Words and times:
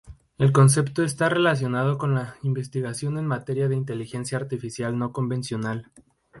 El 0.39 0.51
concepto 0.51 1.03
está 1.03 1.29
relacionado 1.29 1.99
con 1.99 2.15
la 2.15 2.35
investigación 2.41 3.19
en 3.19 3.27
materia 3.27 3.67
de 3.67 3.75
Inteligencia 3.75 4.39
artificial 4.39 4.97
no 4.97 5.11
convencional. 5.11 5.91